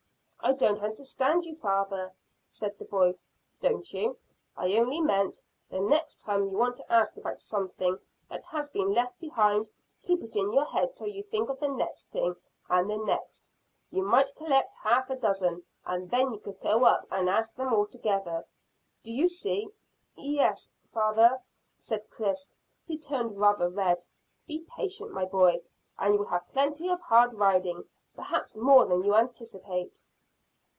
[0.43, 2.11] "I don't understand you, father,"
[2.47, 3.13] said the boy.
[3.61, 4.17] "Don't you?
[4.57, 5.39] I only meant,
[5.69, 9.69] the next time you want to ask about something that has been left behind,
[10.01, 12.35] keep it in your head till you think of the next thing,
[12.69, 13.51] and the next.
[13.91, 18.43] You might collect half a dozen, and then you could go and ask them altogether.
[19.03, 19.69] Do you see?"
[20.15, 21.39] "Yes, father,"
[21.77, 22.49] said Chris,
[22.87, 24.03] who turned rather red.
[24.47, 25.61] "Be patient, my boy,
[25.99, 27.83] and you'll have plenty of hard riding,
[28.15, 30.01] perhaps more than you anticipate."